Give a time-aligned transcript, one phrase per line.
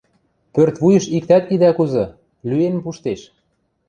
[0.53, 2.05] Пӧртвуйыш иктӓт идӓ кузы,
[2.47, 3.21] лӱэн пуштеш!